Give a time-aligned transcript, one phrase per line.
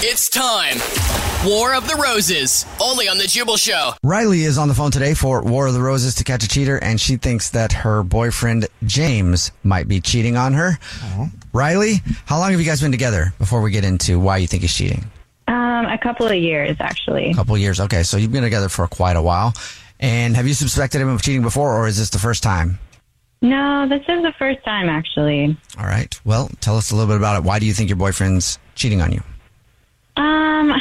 [0.00, 0.76] It's time.
[1.48, 3.92] War of the Roses, only on The Jubal Show.
[4.02, 6.76] Riley is on the phone today for War of the Roses to catch a cheater,
[6.76, 10.78] and she thinks that her boyfriend James might be cheating on her.
[11.54, 14.60] Riley, how long have you guys been together before we get into why you think
[14.60, 15.02] he's cheating?
[15.48, 17.30] Um, a couple of years, actually.
[17.30, 17.80] A couple years.
[17.80, 19.54] Okay, so you've been together for quite a while.
[19.98, 22.78] And have you suspected him of cheating before, or is this the first time?
[23.40, 25.56] No, this is the first time, actually.
[25.78, 26.14] All right.
[26.26, 27.44] Well, tell us a little bit about it.
[27.44, 29.22] Why do you think your boyfriend's cheating on you?
[30.16, 30.72] Um,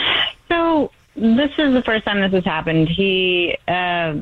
[0.50, 2.90] so this is the first time this has happened.
[2.90, 4.16] He, uh,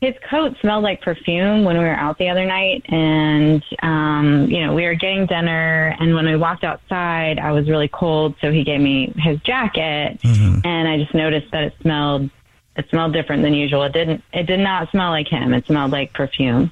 [0.00, 4.64] his coat smelled like perfume when we were out the other night, and um, you
[4.64, 5.96] know we were getting dinner.
[5.98, 10.20] And when we walked outside, I was really cold, so he gave me his jacket,
[10.22, 12.30] and I just noticed that it smelled.
[12.76, 13.84] It smelled different than usual.
[13.84, 14.22] It didn't.
[14.34, 15.54] It did not smell like him.
[15.54, 16.70] It smelled like perfume.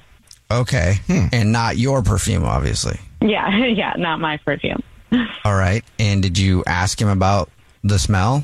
[0.51, 0.95] Okay.
[1.09, 2.99] And not your perfume, obviously.
[3.21, 4.83] Yeah, yeah, not my perfume.
[5.45, 5.83] All right.
[5.99, 7.49] And did you ask him about
[7.85, 8.43] the smell?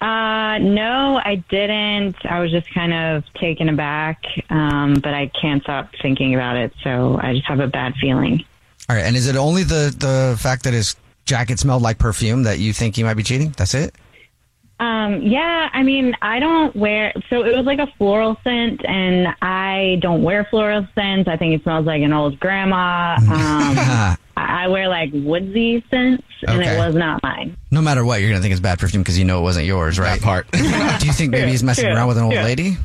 [0.00, 2.16] Uh, no, I didn't.
[2.24, 6.72] I was just kind of taken aback, um, but I can't stop thinking about it.
[6.82, 8.44] So I just have a bad feeling.
[8.88, 9.04] All right.
[9.04, 12.72] And is it only the, the fact that his jacket smelled like perfume that you
[12.72, 13.54] think he might be cheating?
[13.56, 13.94] That's it?
[14.80, 19.26] Um, yeah, I mean, I don't wear, so it was like a floral scent, and
[19.42, 21.28] I don't wear floral scents.
[21.28, 23.16] I think it smells like an old grandma.
[23.28, 26.74] Um, I I wear like woodsy scents, and Okay.
[26.74, 27.56] it was not mine.
[27.70, 29.66] No matter what, you're going to think it's bad perfume because you know it wasn't
[29.66, 30.20] yours, right?
[30.20, 30.50] That part.
[30.52, 30.58] Do
[31.06, 32.42] you think maybe he's messing True, around with an old true.
[32.42, 32.76] lady?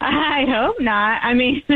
[0.00, 1.20] I hope not.
[1.22, 1.62] I mean,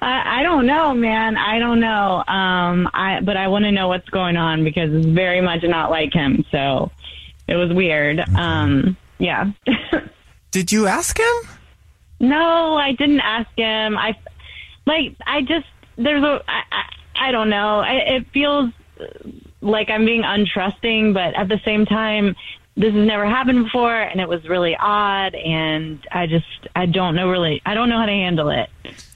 [0.00, 1.36] I, I don't know, man.
[1.36, 2.24] I don't know.
[2.26, 5.90] Um, I but I want to know what's going on because it's very much not
[5.90, 6.44] like him.
[6.50, 6.90] So
[7.48, 8.20] it was weird.
[8.34, 9.50] Um, yeah.
[10.50, 11.48] Did you ask him?
[12.20, 13.96] No, I didn't ask him.
[13.98, 14.16] I
[14.86, 15.16] like.
[15.26, 15.66] I just
[15.96, 16.42] there's a.
[16.48, 16.82] I, I,
[17.22, 17.78] I don't know.
[17.80, 18.72] I, it feels
[19.60, 22.34] like I'm being untrusting, but at the same time,
[22.76, 25.34] this has never happened before, and it was really odd.
[25.34, 27.60] And I just I don't know really.
[27.66, 28.68] I don't know how to handle it.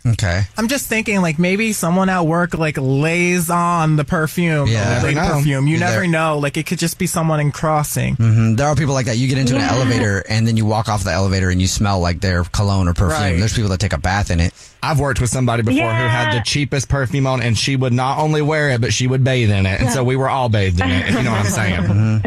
[0.06, 0.42] Okay.
[0.56, 5.00] I'm just thinking, like maybe someone at work like lays on the perfume, Yeah.
[5.00, 5.66] the perfume.
[5.66, 6.06] You never there.
[6.08, 6.38] know.
[6.38, 8.14] Like it could just be someone in crossing.
[8.14, 9.16] hmm There are people like that.
[9.16, 11.98] You get into an elevator and then you walk off the elevator and you smell
[11.98, 13.20] like their cologne or perfume.
[13.20, 13.36] Right.
[13.38, 14.52] There's people that take a bath in it.
[14.80, 18.18] I've worked with somebody before who had the cheapest perfume on, and she would not
[18.20, 19.80] only wear it, but she would bathe in it.
[19.80, 22.24] And so we were all bathed in it, if you know what I'm saying.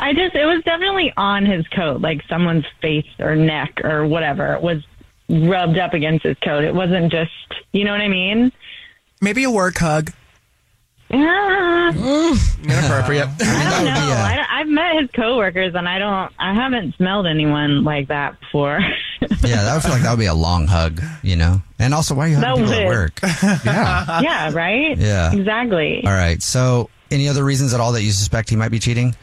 [0.00, 4.58] I just it was definitely on his coat, like someone's face or neck or whatever
[4.58, 4.82] was
[5.28, 6.64] rubbed up against his coat.
[6.64, 7.30] It wasn't just
[7.72, 8.50] you know what I mean.
[9.20, 10.12] Maybe a work hug.
[11.10, 11.90] Yeah.
[11.92, 12.64] Mm.
[12.64, 13.28] Inappropriate.
[13.40, 13.90] I don't know.
[14.16, 16.32] I don't, I've met his coworkers, and I don't.
[16.38, 18.80] I haven't smelled anyone like that before.
[19.42, 21.62] Yeah, that would feel like that would be a long hug, you know?
[21.78, 23.20] And also, why are you hugging people at work?
[23.64, 24.20] Yeah.
[24.22, 24.52] yeah.
[24.52, 24.96] Right.
[24.98, 25.32] Yeah.
[25.32, 26.02] Exactly.
[26.04, 26.42] All right.
[26.42, 29.14] So, any other reasons at all that you suspect he might be cheating?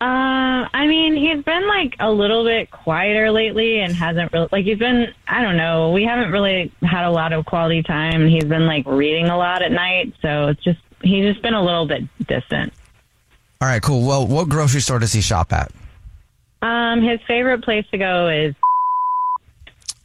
[0.00, 4.64] Uh, I mean, he's been like a little bit quieter lately, and hasn't really like
[4.64, 5.12] he's been.
[5.26, 5.90] I don't know.
[5.90, 8.22] We haven't really had a lot of quality time.
[8.22, 11.54] and He's been like reading a lot at night, so it's just he's just been
[11.54, 12.72] a little bit distant.
[13.60, 14.06] All right, cool.
[14.06, 15.72] Well, what grocery store does he shop at?
[16.62, 18.54] Um, his favorite place to go is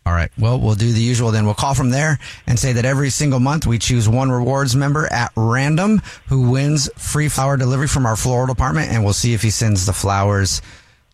[0.06, 0.30] All right.
[0.38, 1.46] Well, we'll do the usual then.
[1.46, 5.12] We'll call from there and say that every single month we choose one rewards member
[5.12, 9.42] at random who wins free flower delivery from our floral department, and we'll see if
[9.42, 10.62] he sends the flowers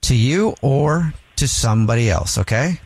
[0.02, 2.38] to you or to somebody else.
[2.40, 2.80] Okay.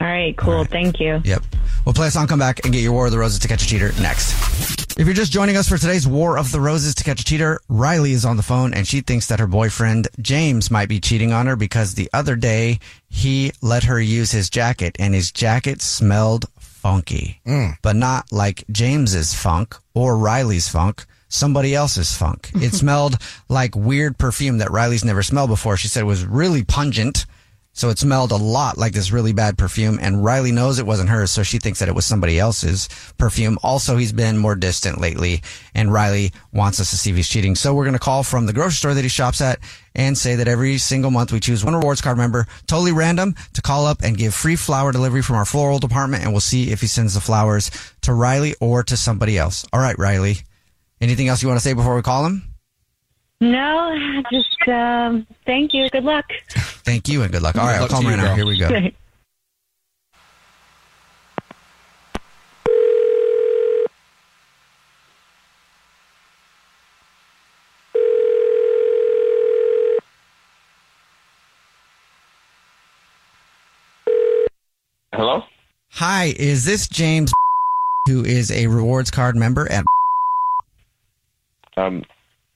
[0.00, 0.64] All right, cool.
[0.64, 1.20] Thank you.
[1.24, 1.42] Yep.
[1.84, 3.64] We'll play a song, come back, and get your War of the Roses to catch
[3.64, 4.83] a cheater next.
[4.96, 7.60] If you're just joining us for today's War of the Roses to catch a cheater,
[7.68, 11.32] Riley is on the phone and she thinks that her boyfriend James might be cheating
[11.32, 15.82] on her because the other day he let her use his jacket and his jacket
[15.82, 17.40] smelled funky.
[17.44, 17.76] Mm.
[17.82, 21.06] But not like James's funk or Riley's funk.
[21.28, 22.52] Somebody else's funk.
[22.54, 23.18] It smelled
[23.48, 25.76] like weird perfume that Riley's never smelled before.
[25.76, 27.26] She said it was really pungent.
[27.76, 31.08] So it smelled a lot like this really bad perfume, and Riley knows it wasn't
[31.08, 32.88] hers, so she thinks that it was somebody else's
[33.18, 33.58] perfume.
[33.64, 35.42] Also, he's been more distant lately,
[35.74, 37.56] and Riley wants us to see if he's cheating.
[37.56, 39.58] So we're going to call from the grocery store that he shops at
[39.92, 43.60] and say that every single month we choose one rewards card member, totally random, to
[43.60, 46.80] call up and give free flower delivery from our floral department, and we'll see if
[46.80, 47.72] he sends the flowers
[48.02, 49.66] to Riley or to somebody else.
[49.72, 50.36] All right, Riley.
[51.00, 52.53] Anything else you want to say before we call him?
[53.44, 55.90] No, just um, thank you.
[55.90, 56.24] Good luck.
[56.50, 57.56] Thank you and good luck.
[57.56, 58.34] All right, I'll call him right now.
[58.34, 58.70] Here we go.
[75.12, 75.42] Hello?
[75.90, 77.30] Hi, is this James
[78.08, 79.84] who is a rewards card member at
[81.76, 82.04] Um,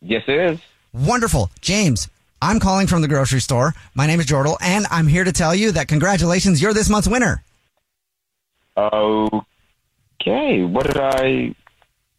[0.00, 0.60] yes, it is.
[0.92, 1.50] Wonderful.
[1.60, 2.08] James,
[2.40, 3.74] I'm calling from the grocery store.
[3.94, 7.08] My name is Jordal, and I'm here to tell you that congratulations, you're this month's
[7.08, 7.42] winner.
[8.76, 10.62] Okay.
[10.62, 11.54] What did I?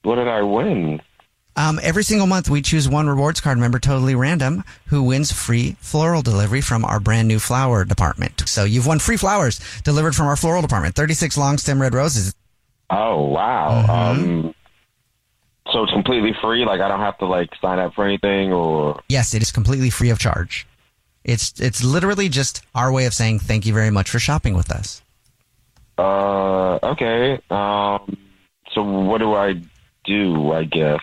[0.04, 1.02] What did I win?
[1.56, 5.76] Um, every single month, we choose one rewards card member, totally random, who wins free
[5.82, 8.44] floral delivery from our brand new flower department.
[8.48, 10.96] So you've won free flowers delivered from our floral department.
[10.96, 12.34] 36 long stem red roses.
[12.90, 13.86] Oh wow.
[14.12, 14.56] Um,
[15.72, 16.66] so it's completely free.
[16.66, 19.90] Like I don't have to like sign up for anything, or Yes, it is completely
[19.90, 20.68] free of charge.
[21.24, 24.72] It's it's literally just our way of saying thank you very much for shopping with
[24.72, 25.02] us.
[25.98, 27.40] uh, okay.
[27.50, 28.18] Um,
[28.74, 29.62] so what do I
[30.06, 30.52] do?
[30.52, 31.02] I guess.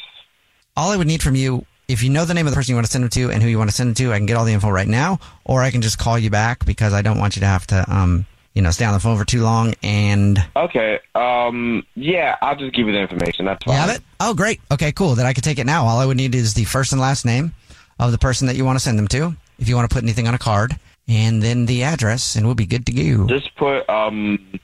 [0.76, 2.76] All I would need from you, if you know the name of the person you
[2.76, 4.26] want to send them to and who you want to send them to, I can
[4.26, 7.02] get all the info right now, or I can just call you back because I
[7.02, 9.42] don't want you to have to, um, you know, stay on the phone for too
[9.42, 9.74] long.
[9.82, 10.98] And Okay.
[11.14, 13.44] Um, yeah, I'll just give you the information.
[13.44, 13.74] That's fine.
[13.74, 14.02] you have it?
[14.18, 14.62] Oh, great.
[14.72, 15.14] Okay, cool.
[15.14, 15.84] Then I can take it now.
[15.84, 17.52] All I would need is the first and last name
[18.00, 20.02] of the person that you want to send them to, if you want to put
[20.02, 20.74] anything on a card,
[21.06, 23.26] and then the address, and we'll be good to go.
[23.26, 24.58] Just put um,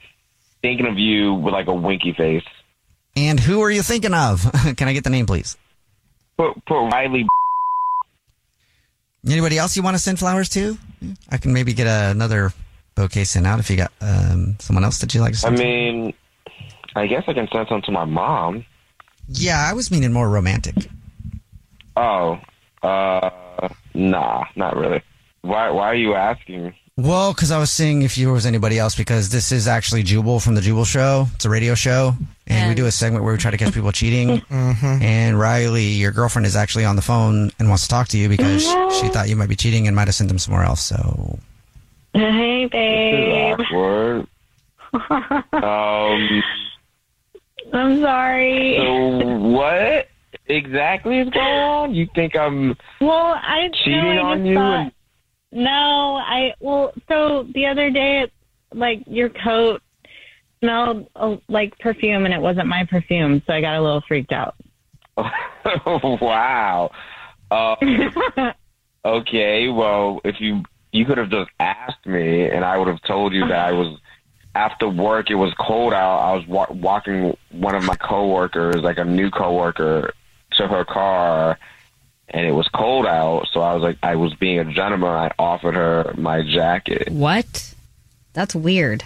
[0.63, 2.45] thinking of you with like a winky face.
[3.15, 4.41] And who are you thinking of?
[4.75, 5.55] can I get the name, please?
[6.35, 7.27] Put put Riley.
[9.27, 10.79] Anybody else you want to send flowers to?
[11.29, 12.53] I can maybe get another
[12.95, 15.57] bouquet sent out if you got um, someone else that you like to I send.
[15.57, 15.63] to.
[15.63, 16.13] mean,
[16.95, 18.65] I guess I can send some to my mom.
[19.27, 20.75] Yeah, I was meaning more romantic.
[21.95, 22.39] Oh,
[22.81, 23.29] uh,
[23.93, 25.01] nah, not really.
[25.41, 25.69] Why?
[25.69, 26.73] Why are you asking?
[26.95, 30.39] Well, because I was seeing if there was anybody else, because this is actually Jubal
[30.39, 31.25] from the Jubal Show.
[31.33, 32.13] It's a radio show,
[32.45, 34.41] and, we do a segment where we try to catch people cheating.
[34.51, 38.29] And Riley, your girlfriend, is actually on the phone and wants to talk to you
[38.29, 40.81] because she thought you might be cheating and might have sent them somewhere else.
[40.81, 41.39] So,
[42.13, 43.59] Hey, This is babe.
[43.59, 44.27] awkward.
[45.63, 46.43] um.
[47.73, 48.75] I'm sorry.
[48.77, 50.07] So what
[50.47, 51.95] exactly is going on?
[51.95, 54.55] You think I'm Well, I cheating no, I on you?
[54.55, 54.91] thought- and-
[55.51, 56.93] no, I well.
[57.07, 58.27] So the other day,
[58.73, 59.81] like your coat
[60.63, 64.31] smelled uh, like perfume, and it wasn't my perfume, so I got a little freaked
[64.31, 64.55] out.
[65.85, 66.89] wow.
[67.51, 67.75] Uh,
[69.05, 69.67] okay.
[69.69, 70.63] Well, if you
[70.93, 73.97] you could have just asked me, and I would have told you that I was
[74.55, 75.29] after work.
[75.29, 76.19] It was cold out.
[76.19, 80.13] I was wa- walking one of my coworkers, like a new coworker,
[80.53, 81.57] to her car,
[82.29, 83.47] and it was cold out.
[83.51, 85.09] So I was like, I was being a gentleman.
[85.09, 87.09] I offered her my jacket.
[87.09, 87.73] What?
[88.33, 89.03] That's weird.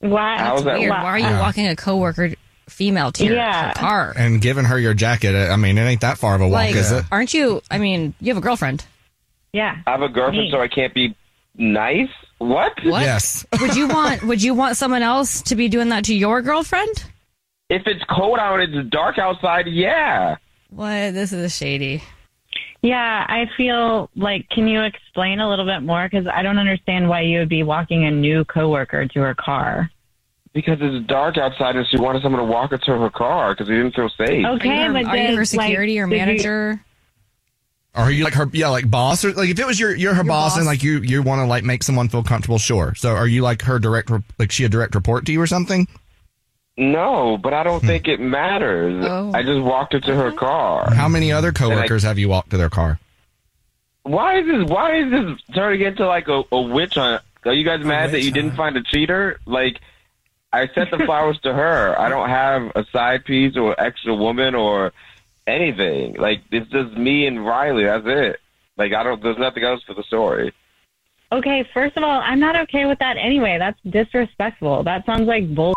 [0.00, 0.38] Why?
[0.38, 0.78] How's that?
[0.78, 0.90] Weird.
[0.90, 1.40] Why are you Yeah.
[1.40, 2.32] walking a coworker
[2.68, 3.68] female to your Yeah.
[3.68, 4.14] her car?
[4.16, 6.74] And giving her your jacket, I mean, it ain't that far of a walk, Like,
[6.74, 7.04] is it?
[7.12, 7.62] aren't you?
[7.70, 8.84] I mean, you have a girlfriend.
[9.52, 9.76] Yeah.
[9.86, 10.50] I have a girlfriend, Me.
[10.50, 11.14] so I can't be
[11.58, 12.08] nice.
[12.38, 12.72] What?
[12.84, 13.02] What?
[13.02, 13.46] Yes.
[13.60, 14.22] would you want?
[14.22, 17.04] Would you want someone else to be doing that to your girlfriend?
[17.68, 20.36] If it's cold out and it's dark outside, yeah.
[20.70, 21.14] What?
[21.14, 22.02] This is shady.
[22.82, 24.48] Yeah, I feel like.
[24.50, 26.08] Can you explain a little bit more?
[26.08, 29.90] Because I don't understand why you would be walking a new coworker to her car.
[30.52, 33.68] Because it's dark outside and she wanted someone to walk her to her car because
[33.68, 34.44] we didn't feel safe.
[34.44, 36.72] Okay, are you her, but are you then, her security like, or manager?
[36.72, 36.80] you-
[37.96, 38.08] manager?
[38.08, 38.48] Are you like her?
[38.52, 40.56] Yeah, like boss or like if it was your you're her boss, boss.
[40.58, 42.58] and like you you want to like make someone feel comfortable.
[42.58, 42.94] Sure.
[42.96, 45.46] So are you like her direct rep- like she a direct report to you or
[45.46, 45.86] something?
[46.78, 47.86] No, but I don't Hmm.
[47.86, 49.04] think it matters.
[49.08, 49.30] Oh.
[49.34, 50.92] I just walked her to her car.
[50.92, 52.98] How many other coworkers have you walked to their car?
[54.02, 54.64] Why is this?
[54.68, 57.22] Why is this turning into like a, a witch hunt?
[57.44, 59.38] Are you guys mad that you didn't find a cheater?
[59.46, 59.80] Like,
[60.52, 61.98] I sent the flowers to her.
[61.98, 64.92] I don't have a side piece or extra woman or
[65.46, 66.16] anything.
[66.16, 67.84] Like, it's just me and Riley.
[67.84, 68.40] That's it.
[68.76, 69.22] Like, I don't.
[69.22, 70.52] There's nothing else for the story.
[71.32, 73.56] Okay, first of all, I'm not okay with that anyway.
[73.58, 74.84] That's disrespectful.
[74.84, 75.74] That sounds like bull.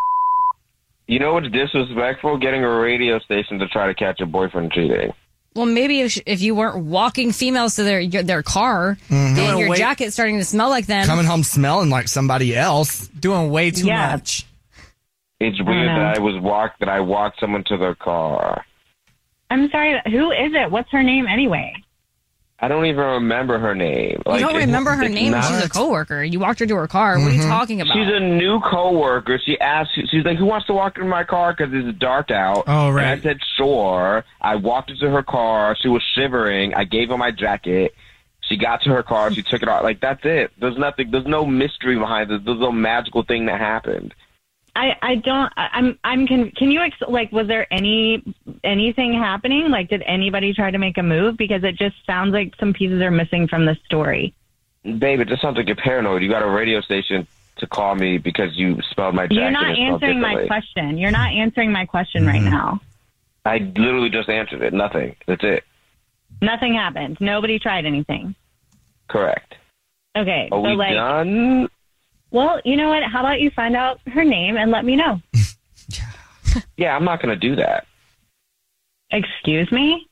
[1.08, 2.38] You know what's disrespectful?
[2.38, 5.12] Getting a radio station to try to catch your boyfriend cheating.
[5.56, 9.14] Well, maybe if, if you weren't walking females to their their car mm-hmm.
[9.16, 11.08] and Doing your way- jacket's starting to smell like them.
[11.08, 13.08] Coming home smelling like somebody else.
[13.08, 14.12] Doing way too Yeah.
[14.12, 14.46] much.
[15.40, 15.96] It's weird know.
[15.96, 18.64] that I was walked that I walked someone to their car.
[19.50, 20.02] I'm sorry.
[20.06, 20.72] Who is it?
[20.72, 21.74] What's her name anyway?
[22.62, 24.22] I don't even remember her name.
[24.28, 26.24] you don't remember her name, and not- she's a coworker.
[26.24, 27.18] You walked her to her car.
[27.18, 27.50] What are you mm-hmm.
[27.50, 27.94] talking about?
[27.96, 29.40] She's a new coworker.
[29.44, 29.92] She asked.
[29.96, 31.54] She's like, "Who wants to walk in my car?
[31.54, 33.06] Because it's dark out." Oh, right.
[33.06, 35.78] And I said, "Sure." I walked into her car.
[35.82, 36.74] She was shivering.
[36.74, 37.96] I gave her my jacket.
[38.42, 39.32] She got to her car.
[39.32, 39.84] She took it off.
[39.84, 40.52] Like that's it.
[40.60, 41.12] There's nothing.
[41.12, 42.42] There's no mystery behind this.
[42.44, 44.14] There's no magical thing that happened.
[44.76, 45.52] I I don't.
[45.58, 46.28] I'm I'm.
[46.28, 47.32] Can can you ex- like?
[47.32, 48.24] Was there any
[48.64, 49.70] anything happening?
[49.70, 51.38] Like, did anybody try to make a move?
[51.38, 54.34] Because it just sounds like some pieces are missing from the story.
[54.84, 56.22] Babe, it just sounds like you're paranoid.
[56.24, 59.36] You got a radio station to call me because you spelled my jacket.
[59.36, 60.98] You're not and it smelled answering my question.
[60.98, 62.52] You're not answering my question right mm-hmm.
[62.52, 62.82] now.
[63.46, 64.74] I literally just answered it.
[64.74, 65.16] Nothing.
[65.28, 65.64] That's it.
[66.42, 67.18] Nothing happened.
[67.20, 68.36] Nobody tried anything.
[69.10, 69.56] Correct.
[70.16, 71.70] Okay, Are so we like, done?
[72.32, 73.04] Well, you know what?
[73.04, 75.22] How about you find out her name and let me know?
[76.78, 77.86] Yeah, I'm not going to do that.
[79.12, 80.09] Excuse me.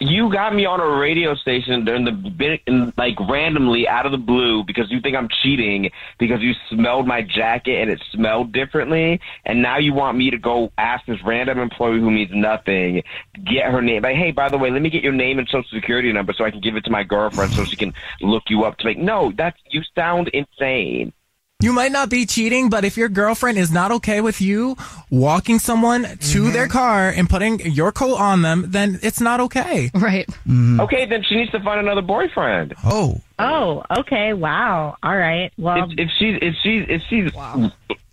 [0.00, 4.18] You got me on a radio station during the in, like randomly out of the
[4.18, 9.20] blue because you think I'm cheating because you smelled my jacket and it smelled differently,
[9.44, 13.02] and now you want me to go ask this random employee who means nothing,
[13.44, 14.02] get her name.
[14.02, 16.44] Like, hey, by the way, let me get your name and social security number so
[16.44, 18.78] I can give it to my girlfriend so she can look you up.
[18.78, 21.12] To make no, that's you sound insane.
[21.60, 24.76] You might not be cheating, but if your girlfriend is not okay with you
[25.10, 26.52] walking someone to mm-hmm.
[26.52, 29.90] their car and putting your coat on them, then it's not okay.
[29.94, 30.24] right.
[30.28, 30.78] Mm-hmm.
[30.82, 32.74] Okay, then she needs to find another boyfriend.
[32.84, 34.34] Oh, Oh, okay.
[34.34, 34.98] Wow.
[35.02, 35.52] All right.
[35.58, 37.32] Well, if, if she's if she's if she's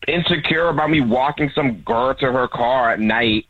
[0.07, 3.45] insecure about me walking some girl to her car at night,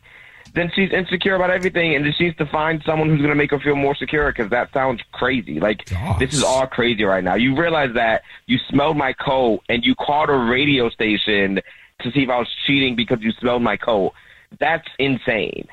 [0.56, 3.36] then she's insecure about everything, and then she needs to find someone who's going to
[3.36, 4.32] make her feel more secure.
[4.32, 5.60] Because that sounds crazy.
[5.60, 5.84] Like
[6.18, 7.34] this is all crazy right now.
[7.34, 11.60] You realize that you smelled my coat, and you called a radio station
[12.00, 14.12] to see if I was cheating because you smelled my coat.
[14.58, 15.68] That's insane.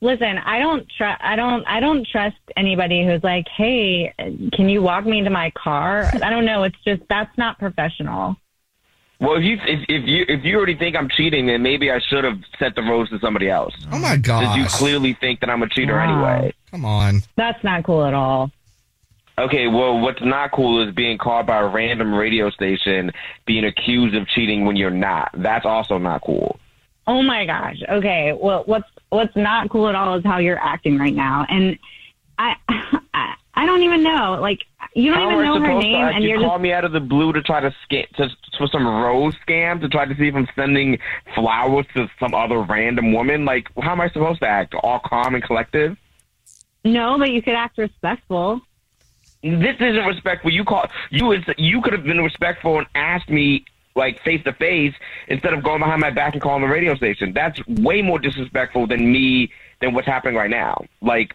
[0.00, 0.38] listen.
[0.38, 1.20] I don't trust.
[1.22, 1.64] I don't.
[1.66, 4.14] I don't trust anybody who's like, "Hey,
[4.52, 6.62] can you walk me to my car?" I don't know.
[6.62, 8.36] It's just that's not professional.
[9.20, 12.00] Well, if you if, if you if you already think I'm cheating, then maybe I
[12.08, 13.74] should have sent the rose to somebody else.
[13.92, 14.42] Oh my god!
[14.44, 14.56] gosh.
[14.58, 16.34] you clearly think that I'm a cheater Wow.
[16.38, 16.52] anyway.
[16.70, 17.22] Come on.
[17.36, 18.50] That's not cool at all.
[19.36, 23.10] Okay, well, what's not cool is being called by a random radio station
[23.46, 25.30] being accused of cheating when you're not.
[25.36, 26.58] That's also not cool.
[27.08, 27.76] Oh my gosh.
[27.90, 28.32] Okay.
[28.40, 31.78] Well, what's what's not cool at all is how you're acting right now, and
[32.38, 32.56] I
[33.14, 34.38] I, I don't even know.
[34.40, 34.60] Like
[34.94, 36.92] you don't How even know her name, to and you call just me out of
[36.92, 40.28] the blue to try to scam to, for some rose scam to try to see
[40.28, 40.98] if I'm sending
[41.34, 43.44] flowers to some other random woman.
[43.44, 44.74] Like, how am I supposed to act?
[44.82, 45.96] All calm and collective?
[46.84, 48.60] no, but you could act respectful.
[49.42, 50.52] This isn't respectful.
[50.52, 53.64] You call you is you could have been respectful and asked me
[53.96, 54.94] like face to face
[55.28, 57.32] instead of going behind my back and calling the radio station.
[57.32, 60.84] That's way more disrespectful than me than what's happening right now.
[61.00, 61.34] Like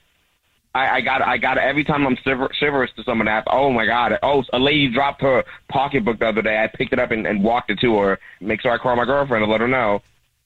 [0.76, 3.86] I, I got I got every time I'm shiver, shivers to someone ask, oh my
[3.86, 6.64] god, oh a lady dropped her pocketbook the other day.
[6.64, 8.20] I picked it up and, and walked it to her.
[8.40, 10.02] Make sure I call my girlfriend and let her know.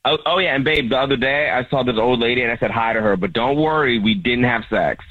[0.06, 2.58] Oh, oh yeah, and babe, the other day I saw this old lady and I
[2.58, 5.04] said hi to her, but don't worry, we didn't have sex.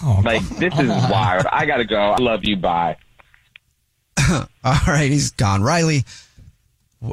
[0.24, 1.46] like this is wild.
[1.52, 2.00] I gotta go.
[2.00, 2.56] I love you.
[2.56, 2.96] Bye.
[4.28, 4.46] all
[4.86, 5.62] right, he's gone.
[5.62, 6.04] Riley,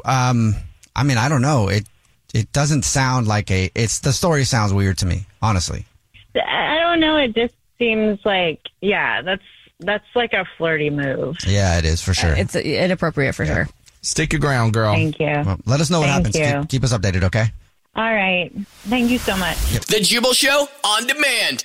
[0.04, 0.54] um,
[0.94, 1.68] I mean, I don't know.
[1.68, 1.86] It
[2.34, 3.70] it doesn't sound like a.
[3.74, 5.86] It's the story sounds weird to me, honestly.
[6.36, 7.16] I don't know.
[7.16, 9.42] It just seems like yeah, that's
[9.80, 11.36] that's like a flirty move.
[11.46, 12.34] Yeah, it is for sure.
[12.34, 13.68] It's inappropriate for sure.
[14.02, 14.94] Stick your ground, girl.
[14.94, 15.26] Thank you.
[15.26, 16.38] Well, let us know what Thank happens.
[16.38, 16.60] you.
[16.60, 17.46] Keep, keep us updated, okay?
[17.96, 18.52] All right.
[18.88, 19.56] Thank you so much.
[19.86, 21.64] The Jubal Show on demand.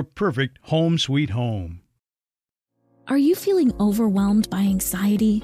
[0.03, 1.81] perfect home sweet home.
[3.07, 5.43] Are you feeling overwhelmed by anxiety,